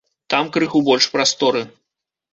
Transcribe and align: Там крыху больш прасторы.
Там 0.33 0.49
крыху 0.55 0.81
больш 0.89 1.09
прасторы. 1.17 1.65